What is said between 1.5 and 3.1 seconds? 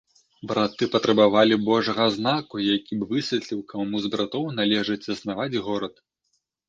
божага знаку, які б